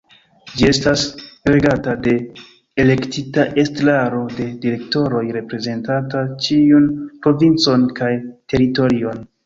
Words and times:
Ĝi 0.59 0.63
estas 0.69 1.03
regata 1.49 1.93
de 2.07 2.15
elektita 2.85 3.45
Estraro 3.65 4.25
de 4.41 4.49
direktoroj 4.67 5.23
reprezentanta 5.39 6.27
ĉiun 6.49 6.93
provincon 7.27 7.89
kaj 8.03 8.15
teritorion. 8.53 9.27